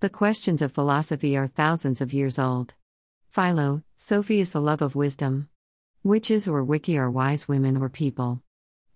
The 0.00 0.08
questions 0.08 0.62
of 0.62 0.70
philosophy 0.70 1.36
are 1.36 1.48
thousands 1.48 2.00
of 2.00 2.12
years 2.12 2.38
old. 2.38 2.74
Philo, 3.30 3.82
Sophie 3.96 4.38
is 4.38 4.52
the 4.52 4.60
love 4.60 4.80
of 4.80 4.94
wisdom. 4.94 5.48
Witches 6.04 6.46
or 6.46 6.62
wiki 6.62 6.96
are 6.96 7.10
wise 7.10 7.48
women 7.48 7.76
or 7.76 7.88
people. 7.88 8.40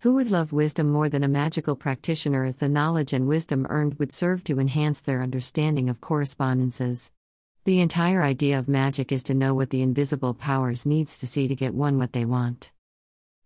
Who 0.02 0.14
would 0.14 0.30
love 0.30 0.52
wisdom 0.52 0.92
more 0.92 1.08
than 1.08 1.24
a 1.24 1.28
magical 1.28 1.74
practitioner 1.74 2.44
if 2.44 2.60
the 2.60 2.68
knowledge 2.68 3.12
and 3.12 3.26
wisdom 3.26 3.66
earned 3.68 3.98
would 3.98 4.12
serve 4.12 4.44
to 4.44 4.60
enhance 4.60 5.00
their 5.00 5.22
understanding 5.22 5.90
of 5.90 6.00
correspondences? 6.00 7.10
The 7.64 7.80
entire 7.80 8.22
idea 8.22 8.56
of 8.56 8.68
magic 8.68 9.10
is 9.10 9.24
to 9.24 9.34
know 9.34 9.54
what 9.54 9.70
the 9.70 9.82
invisible 9.82 10.34
powers 10.34 10.86
needs 10.86 11.18
to 11.18 11.26
see 11.26 11.48
to 11.48 11.56
get 11.56 11.74
one 11.74 11.98
what 11.98 12.12
they 12.12 12.24
want. 12.24 12.70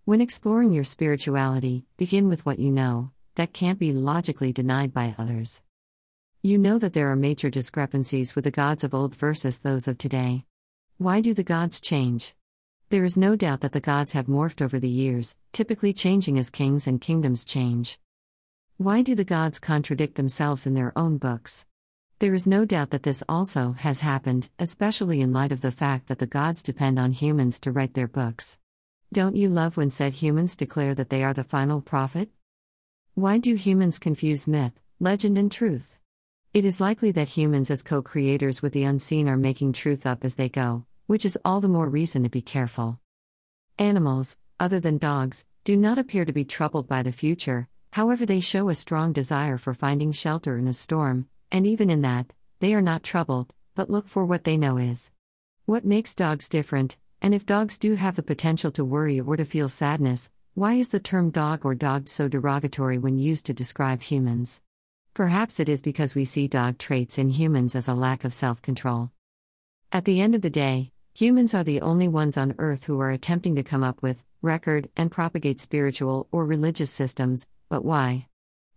When 0.04 0.20
exploring 0.20 0.72
your 0.72 0.84
spirituality, 0.84 1.86
begin 1.96 2.28
with 2.28 2.44
what 2.44 2.58
you 2.58 2.70
know, 2.70 3.12
that 3.36 3.54
can't 3.54 3.78
be 3.78 3.94
logically 3.94 4.52
denied 4.52 4.92
by 4.92 5.14
others. 5.16 5.62
You 6.46 6.58
know 6.58 6.78
that 6.78 6.92
there 6.92 7.10
are 7.10 7.16
major 7.16 7.50
discrepancies 7.50 8.36
with 8.36 8.44
the 8.44 8.52
gods 8.52 8.84
of 8.84 8.94
old 8.94 9.16
versus 9.16 9.58
those 9.58 9.88
of 9.88 9.98
today. 9.98 10.44
Why 10.96 11.20
do 11.20 11.34
the 11.34 11.42
gods 11.42 11.80
change? 11.80 12.36
There 12.88 13.02
is 13.02 13.16
no 13.16 13.34
doubt 13.34 13.62
that 13.62 13.72
the 13.72 13.80
gods 13.80 14.12
have 14.12 14.26
morphed 14.26 14.62
over 14.62 14.78
the 14.78 14.88
years, 14.88 15.36
typically 15.52 15.92
changing 15.92 16.38
as 16.38 16.50
kings 16.50 16.86
and 16.86 17.00
kingdoms 17.00 17.44
change. 17.44 17.98
Why 18.76 19.02
do 19.02 19.16
the 19.16 19.24
gods 19.24 19.58
contradict 19.58 20.14
themselves 20.14 20.68
in 20.68 20.74
their 20.74 20.96
own 20.96 21.18
books? 21.18 21.66
There 22.20 22.32
is 22.32 22.46
no 22.46 22.64
doubt 22.64 22.90
that 22.90 23.02
this 23.02 23.24
also 23.28 23.72
has 23.72 24.02
happened, 24.02 24.48
especially 24.60 25.20
in 25.22 25.32
light 25.32 25.50
of 25.50 25.62
the 25.62 25.72
fact 25.72 26.06
that 26.06 26.20
the 26.20 26.28
gods 26.28 26.62
depend 26.62 26.96
on 26.96 27.10
humans 27.10 27.58
to 27.58 27.72
write 27.72 27.94
their 27.94 28.06
books. 28.06 28.60
Don't 29.12 29.34
you 29.34 29.48
love 29.48 29.76
when 29.76 29.90
said 29.90 30.12
humans 30.12 30.54
declare 30.54 30.94
that 30.94 31.10
they 31.10 31.24
are 31.24 31.34
the 31.34 31.42
final 31.42 31.80
prophet? 31.80 32.28
Why 33.14 33.38
do 33.38 33.56
humans 33.56 33.98
confuse 33.98 34.46
myth, 34.46 34.80
legend, 35.00 35.38
and 35.38 35.50
truth? 35.50 35.98
It 36.56 36.64
is 36.64 36.80
likely 36.80 37.12
that 37.12 37.28
humans, 37.28 37.70
as 37.70 37.82
co 37.82 38.00
creators 38.00 38.62
with 38.62 38.72
the 38.72 38.84
unseen, 38.84 39.28
are 39.28 39.36
making 39.36 39.74
truth 39.74 40.06
up 40.06 40.24
as 40.24 40.36
they 40.36 40.48
go, 40.48 40.86
which 41.06 41.26
is 41.26 41.38
all 41.44 41.60
the 41.60 41.68
more 41.68 41.86
reason 41.86 42.22
to 42.22 42.30
be 42.30 42.40
careful. 42.40 42.98
Animals, 43.78 44.38
other 44.58 44.80
than 44.80 44.96
dogs, 44.96 45.44
do 45.64 45.76
not 45.76 45.98
appear 45.98 46.24
to 46.24 46.32
be 46.32 46.46
troubled 46.46 46.88
by 46.88 47.02
the 47.02 47.12
future, 47.12 47.68
however, 47.92 48.24
they 48.24 48.40
show 48.40 48.70
a 48.70 48.74
strong 48.74 49.12
desire 49.12 49.58
for 49.58 49.74
finding 49.74 50.12
shelter 50.12 50.56
in 50.56 50.66
a 50.66 50.72
storm, 50.72 51.28
and 51.52 51.66
even 51.66 51.90
in 51.90 52.00
that, 52.00 52.32
they 52.60 52.72
are 52.72 52.80
not 52.80 53.02
troubled, 53.02 53.52
but 53.74 53.90
look 53.90 54.08
for 54.08 54.24
what 54.24 54.44
they 54.44 54.56
know 54.56 54.78
is. 54.78 55.10
What 55.66 55.84
makes 55.84 56.14
dogs 56.14 56.48
different, 56.48 56.96
and 57.20 57.34
if 57.34 57.44
dogs 57.44 57.78
do 57.78 57.96
have 57.96 58.16
the 58.16 58.22
potential 58.22 58.70
to 58.70 58.82
worry 58.82 59.20
or 59.20 59.36
to 59.36 59.44
feel 59.44 59.68
sadness, 59.68 60.30
why 60.54 60.76
is 60.76 60.88
the 60.88 61.00
term 61.00 61.28
dog 61.28 61.66
or 61.66 61.74
dogged 61.74 62.08
so 62.08 62.28
derogatory 62.28 62.96
when 62.96 63.18
used 63.18 63.44
to 63.44 63.52
describe 63.52 64.00
humans? 64.00 64.62
Perhaps 65.16 65.58
it 65.60 65.70
is 65.70 65.80
because 65.80 66.14
we 66.14 66.26
see 66.26 66.46
dog 66.46 66.76
traits 66.76 67.16
in 67.16 67.30
humans 67.30 67.74
as 67.74 67.88
a 67.88 67.94
lack 67.94 68.22
of 68.22 68.34
self 68.34 68.60
control. 68.60 69.10
At 69.90 70.04
the 70.04 70.20
end 70.20 70.34
of 70.34 70.42
the 70.42 70.50
day, 70.50 70.92
humans 71.14 71.54
are 71.54 71.64
the 71.64 71.80
only 71.80 72.06
ones 72.06 72.36
on 72.36 72.54
earth 72.58 72.84
who 72.84 73.00
are 73.00 73.10
attempting 73.10 73.56
to 73.56 73.62
come 73.62 73.82
up 73.82 74.02
with, 74.02 74.22
record, 74.42 74.90
and 74.94 75.10
propagate 75.10 75.58
spiritual 75.58 76.28
or 76.32 76.44
religious 76.44 76.90
systems, 76.90 77.46
but 77.70 77.82
why? 77.82 78.26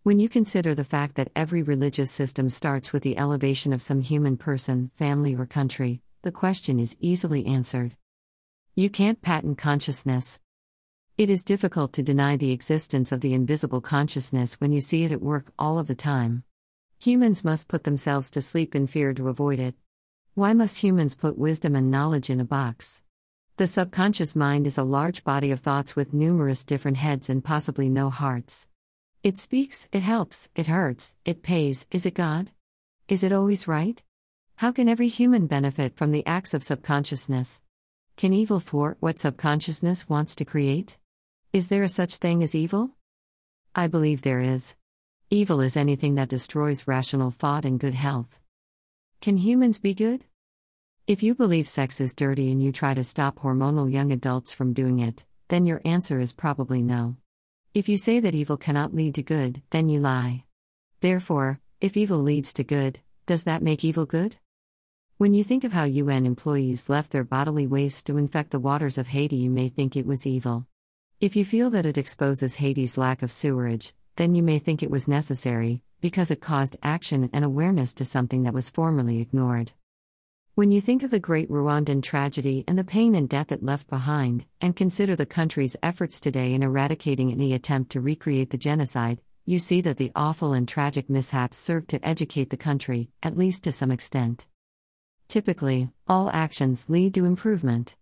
When 0.03 0.17
you 0.17 0.29
consider 0.29 0.73
the 0.73 0.85
fact 0.85 1.15
that 1.15 1.29
every 1.35 1.61
religious 1.61 2.09
system 2.09 2.49
starts 2.49 2.93
with 2.93 3.03
the 3.03 3.17
elevation 3.17 3.73
of 3.73 3.81
some 3.81 3.99
human 3.99 4.37
person, 4.37 4.91
family, 4.95 5.35
or 5.35 5.45
country, 5.45 5.99
the 6.21 6.31
question 6.31 6.79
is 6.79 6.95
easily 7.01 7.45
answered. 7.47 7.97
You 8.75 8.89
can't 8.89 9.21
patent 9.21 9.57
consciousness. 9.57 10.39
It 11.19 11.29
is 11.29 11.43
difficult 11.43 11.91
to 11.93 12.01
deny 12.01 12.37
the 12.37 12.53
existence 12.53 13.11
of 13.11 13.19
the 13.19 13.33
invisible 13.33 13.81
consciousness 13.81 14.53
when 14.61 14.71
you 14.71 14.79
see 14.79 15.03
it 15.03 15.11
at 15.11 15.21
work 15.21 15.51
all 15.59 15.77
of 15.77 15.87
the 15.87 15.93
time. 15.93 16.45
Humans 16.99 17.43
must 17.43 17.67
put 17.67 17.83
themselves 17.83 18.31
to 18.31 18.41
sleep 18.41 18.73
in 18.73 18.87
fear 18.87 19.13
to 19.13 19.27
avoid 19.27 19.59
it. 19.59 19.75
Why 20.33 20.53
must 20.53 20.77
humans 20.77 21.15
put 21.15 21.37
wisdom 21.37 21.75
and 21.75 21.91
knowledge 21.91 22.29
in 22.29 22.39
a 22.39 22.45
box? 22.45 23.03
The 23.57 23.67
subconscious 23.67 24.33
mind 24.33 24.65
is 24.65 24.77
a 24.77 24.83
large 24.83 25.25
body 25.25 25.51
of 25.51 25.59
thoughts 25.59 25.93
with 25.93 26.13
numerous 26.13 26.63
different 26.63 26.95
heads 26.95 27.29
and 27.29 27.43
possibly 27.43 27.89
no 27.89 28.09
hearts. 28.09 28.69
It 29.21 29.37
speaks, 29.37 29.89
it 29.91 30.03
helps, 30.03 30.49
it 30.55 30.67
hurts, 30.67 31.17
it 31.25 31.43
pays. 31.43 31.85
Is 31.91 32.05
it 32.05 32.13
God? 32.13 32.51
Is 33.09 33.25
it 33.25 33.33
always 33.33 33.67
right? 33.67 34.01
How 34.59 34.71
can 34.71 34.87
every 34.87 35.09
human 35.09 35.47
benefit 35.47 35.97
from 35.97 36.13
the 36.13 36.25
acts 36.25 36.53
of 36.53 36.63
subconsciousness? 36.63 37.61
Can 38.15 38.31
evil 38.31 38.61
thwart 38.61 38.95
what 39.01 39.19
subconsciousness 39.19 40.07
wants 40.07 40.33
to 40.35 40.45
create? 40.45 40.97
Is 41.51 41.69
there 41.69 41.81
a 41.81 41.89
such 41.89 42.17
thing 42.17 42.43
as 42.43 42.53
evil? 42.53 42.91
I 43.73 43.87
believe 43.87 44.21
there 44.21 44.39
is. 44.39 44.75
Evil 45.31 45.61
is 45.61 45.75
anything 45.75 46.13
that 46.13 46.29
destroys 46.29 46.87
rational 46.87 47.31
thought 47.31 47.65
and 47.65 47.79
good 47.79 47.95
health. 47.95 48.39
Can 49.19 49.37
humans 49.37 49.81
be 49.81 49.95
good? 49.95 50.25
If 51.07 51.23
you 51.23 51.33
believe 51.33 51.67
sex 51.67 51.99
is 51.99 52.13
dirty 52.13 52.51
and 52.51 52.61
you 52.61 52.71
try 52.71 52.93
to 52.93 53.03
stop 53.03 53.39
hormonal 53.39 53.91
young 53.91 54.11
adults 54.11 54.53
from 54.53 54.73
doing 54.73 54.99
it, 54.99 55.25
then 55.47 55.65
your 55.65 55.81
answer 55.83 56.19
is 56.19 56.33
probably 56.33 56.83
no. 56.83 57.17
If 57.73 57.89
you 57.89 57.97
say 57.97 58.19
that 58.19 58.35
evil 58.35 58.57
cannot 58.57 58.93
lead 58.93 59.15
to 59.15 59.23
good, 59.23 59.63
then 59.71 59.89
you 59.89 59.99
lie. 59.99 60.43
Therefore, 61.01 61.59
if 61.81 61.97
evil 61.97 62.19
leads 62.19 62.53
to 62.53 62.63
good, 62.63 62.99
does 63.25 63.45
that 63.45 63.63
make 63.63 63.83
evil 63.83 64.05
good? 64.05 64.35
When 65.17 65.33
you 65.33 65.43
think 65.43 65.63
of 65.63 65.73
how 65.73 65.85
UN 65.85 66.27
employees 66.27 66.89
left 66.89 67.11
their 67.11 67.23
bodily 67.23 67.65
waste 67.65 68.05
to 68.05 68.17
infect 68.17 68.51
the 68.51 68.59
waters 68.59 68.99
of 68.99 69.07
Haiti, 69.07 69.37
you 69.37 69.49
may 69.49 69.69
think 69.69 69.97
it 69.97 70.05
was 70.05 70.27
evil. 70.27 70.67
If 71.21 71.35
you 71.35 71.43
feel 71.43 71.69
that 71.71 71.85
it 71.85 71.97
exposes 71.97 72.55
Haiti's 72.55 72.97
lack 72.97 73.21
of 73.21 73.29
sewerage, 73.29 73.93
then 74.15 74.35
you 74.35 74.41
may 74.41 74.57
think 74.57 74.81
it 74.81 74.89
was 74.89 75.05
necessary, 75.05 75.83
because 75.99 76.31
it 76.31 76.39
caused 76.39 76.77
action 76.81 77.29
and 77.33 77.43
awareness 77.43 77.93
to 77.95 78.05
something 78.05 78.43
that 78.43 78.53
was 78.53 78.69
formerly 78.69 79.19
ignored. 79.19 79.73
When 80.55 80.71
you 80.71 80.79
think 80.79 81.03
of 81.03 81.11
the 81.11 81.19
great 81.19 81.49
Rwandan 81.49 82.03
tragedy 82.03 82.63
and 82.69 82.77
the 82.77 82.85
pain 82.85 83.15
and 83.15 83.27
death 83.27 83.51
it 83.51 83.61
left 83.61 83.89
behind, 83.89 84.45
and 84.61 84.77
consider 84.77 85.13
the 85.13 85.25
country's 85.25 85.75
efforts 85.83 86.21
today 86.21 86.53
in 86.53 86.63
eradicating 86.63 87.33
any 87.33 87.53
attempt 87.53 87.91
to 87.91 87.99
recreate 87.99 88.51
the 88.51 88.57
genocide, 88.57 89.19
you 89.45 89.59
see 89.59 89.81
that 89.81 89.97
the 89.97 90.13
awful 90.15 90.53
and 90.53 90.69
tragic 90.69 91.09
mishaps 91.09 91.57
served 91.57 91.89
to 91.89 92.07
educate 92.07 92.49
the 92.49 92.55
country, 92.55 93.09
at 93.21 93.37
least 93.37 93.65
to 93.65 93.73
some 93.73 93.91
extent. 93.91 94.47
Typically, 95.27 95.89
all 96.07 96.29
actions 96.29 96.85
lead 96.87 97.13
to 97.15 97.25
improvement. 97.25 97.97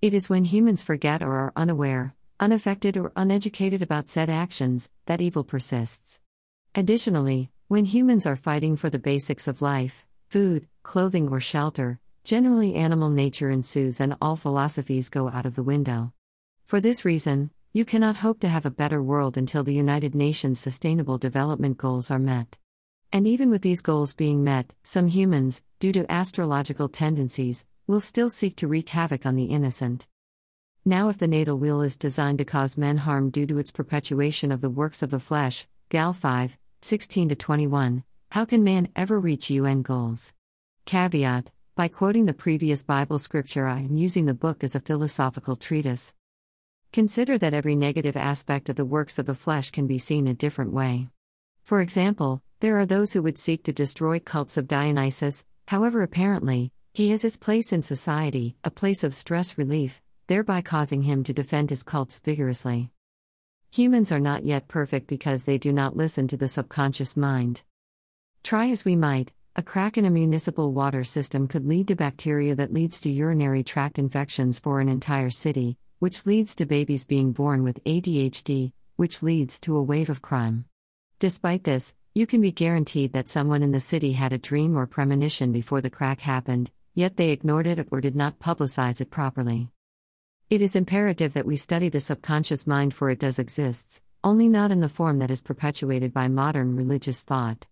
It 0.00 0.14
is 0.14 0.30
when 0.30 0.44
humans 0.44 0.84
forget 0.84 1.20
or 1.20 1.32
are 1.32 1.52
unaware, 1.56 2.14
unaffected, 2.40 2.96
or 2.96 3.12
uneducated 3.14 3.82
about 3.82 4.08
said 4.08 4.28
actions 4.28 4.90
that 5.06 5.20
evil 5.20 5.44
persists. 5.44 6.18
Additionally, 6.74 7.50
when 7.68 7.84
humans 7.84 8.26
are 8.26 8.34
fighting 8.34 8.74
for 8.74 8.90
the 8.90 8.98
basics 8.98 9.46
of 9.46 9.62
life, 9.62 10.06
food, 10.28 10.66
clothing, 10.82 11.28
or 11.28 11.38
shelter, 11.38 12.00
generally 12.24 12.74
animal 12.74 13.10
nature 13.10 13.50
ensues 13.50 14.00
and 14.00 14.16
all 14.20 14.36
philosophies 14.36 15.08
go 15.08 15.28
out 15.28 15.46
of 15.46 15.54
the 15.54 15.62
window. 15.62 16.12
For 16.64 16.80
this 16.80 17.04
reason, 17.04 17.50
you 17.72 17.84
cannot 17.84 18.16
hope 18.16 18.40
to 18.40 18.48
have 18.48 18.66
a 18.66 18.70
better 18.70 19.02
world 19.02 19.36
until 19.36 19.62
the 19.62 19.74
United 19.74 20.14
Nations 20.14 20.58
Sustainable 20.58 21.18
Development 21.18 21.76
Goals 21.76 22.10
are 22.10 22.18
met. 22.18 22.58
And 23.12 23.26
even 23.26 23.50
with 23.50 23.62
these 23.62 23.80
goals 23.80 24.14
being 24.14 24.42
met, 24.42 24.72
some 24.82 25.08
humans, 25.08 25.62
due 25.78 25.92
to 25.92 26.10
astrological 26.10 26.88
tendencies, 26.88 27.64
will 27.86 28.00
still 28.00 28.30
seek 28.30 28.56
to 28.56 28.68
wreak 28.68 28.88
havoc 28.88 29.26
on 29.26 29.34
the 29.34 29.46
innocent. 29.46 30.06
Now, 30.84 31.10
if 31.10 31.18
the 31.18 31.28
natal 31.28 31.58
wheel 31.58 31.82
is 31.82 31.98
designed 31.98 32.38
to 32.38 32.46
cause 32.46 32.78
men 32.78 32.96
harm 32.96 33.28
due 33.28 33.46
to 33.46 33.58
its 33.58 33.70
perpetuation 33.70 34.50
of 34.50 34.62
the 34.62 34.70
works 34.70 35.02
of 35.02 35.10
the 35.10 35.20
flesh, 35.20 35.66
Gal 35.90 36.14
5, 36.14 36.56
16 36.80 37.28
21, 37.28 38.02
how 38.30 38.46
can 38.46 38.64
man 38.64 38.88
ever 38.96 39.20
reach 39.20 39.50
UN 39.50 39.82
goals? 39.82 40.32
Caveat 40.86 41.50
By 41.76 41.88
quoting 41.88 42.24
the 42.24 42.32
previous 42.32 42.82
Bible 42.82 43.18
scripture, 43.18 43.66
I 43.66 43.80
am 43.80 43.98
using 43.98 44.24
the 44.24 44.32
book 44.32 44.64
as 44.64 44.74
a 44.74 44.80
philosophical 44.80 45.54
treatise. 45.54 46.14
Consider 46.94 47.36
that 47.36 47.52
every 47.52 47.76
negative 47.76 48.16
aspect 48.16 48.70
of 48.70 48.76
the 48.76 48.86
works 48.86 49.18
of 49.18 49.26
the 49.26 49.34
flesh 49.34 49.70
can 49.70 49.86
be 49.86 49.98
seen 49.98 50.26
a 50.26 50.34
different 50.34 50.72
way. 50.72 51.08
For 51.62 51.82
example, 51.82 52.42
there 52.60 52.78
are 52.78 52.86
those 52.86 53.12
who 53.12 53.20
would 53.22 53.36
seek 53.36 53.64
to 53.64 53.72
destroy 53.72 54.18
cults 54.18 54.56
of 54.56 54.66
Dionysus, 54.66 55.44
however, 55.68 56.00
apparently, 56.00 56.72
he 56.94 57.10
has 57.10 57.20
his 57.20 57.36
place 57.36 57.70
in 57.70 57.82
society, 57.82 58.56
a 58.64 58.70
place 58.70 59.04
of 59.04 59.14
stress 59.14 59.58
relief, 59.58 60.00
thereby 60.30 60.62
causing 60.62 61.02
him 61.02 61.24
to 61.24 61.32
defend 61.32 61.70
his 61.70 61.82
cults 61.82 62.20
vigorously. 62.20 62.88
Humans 63.72 64.12
are 64.12 64.20
not 64.20 64.44
yet 64.44 64.68
perfect 64.68 65.08
because 65.08 65.42
they 65.42 65.58
do 65.58 65.72
not 65.72 65.96
listen 65.96 66.28
to 66.28 66.36
the 66.36 66.46
subconscious 66.46 67.16
mind. 67.16 67.64
Try 68.44 68.70
as 68.70 68.84
we 68.84 68.94
might, 68.94 69.32
a 69.56 69.62
crack 69.64 69.98
in 69.98 70.04
a 70.04 70.10
municipal 70.10 70.72
water 70.72 71.02
system 71.02 71.48
could 71.48 71.66
lead 71.66 71.88
to 71.88 71.96
bacteria 71.96 72.54
that 72.54 72.72
leads 72.72 73.00
to 73.00 73.10
urinary 73.10 73.64
tract 73.64 73.98
infections 73.98 74.60
for 74.60 74.78
an 74.78 74.88
entire 74.88 75.30
city, 75.30 75.76
which 75.98 76.24
leads 76.26 76.54
to 76.54 76.64
babies 76.64 77.04
being 77.04 77.32
born 77.32 77.64
with 77.64 77.82
ADHD, 77.82 78.70
which 78.94 79.24
leads 79.24 79.58
to 79.58 79.76
a 79.76 79.82
wave 79.82 80.10
of 80.10 80.22
crime. 80.22 80.64
Despite 81.18 81.64
this, 81.64 81.96
you 82.14 82.28
can 82.28 82.40
be 82.40 82.52
guaranteed 82.52 83.14
that 83.14 83.28
someone 83.28 83.64
in 83.64 83.72
the 83.72 83.80
city 83.80 84.12
had 84.12 84.32
a 84.32 84.38
dream 84.38 84.78
or 84.78 84.86
premonition 84.86 85.50
before 85.50 85.80
the 85.80 85.90
crack 85.90 86.20
happened, 86.20 86.70
yet 86.94 87.16
they 87.16 87.30
ignored 87.30 87.66
it 87.66 87.88
or 87.90 88.00
did 88.00 88.14
not 88.14 88.38
publicize 88.38 89.00
it 89.00 89.10
properly. 89.10 89.70
It 90.50 90.62
is 90.62 90.74
imperative 90.74 91.34
that 91.34 91.46
we 91.46 91.56
study 91.56 91.88
the 91.88 92.00
subconscious 92.00 92.66
mind 92.66 92.92
for 92.92 93.08
it 93.08 93.20
does 93.20 93.38
exists, 93.38 94.02
only 94.24 94.48
not 94.48 94.72
in 94.72 94.80
the 94.80 94.88
form 94.88 95.20
that 95.20 95.30
is 95.30 95.44
perpetuated 95.44 96.12
by 96.12 96.26
modern 96.26 96.74
religious 96.74 97.22
thought. 97.22 97.68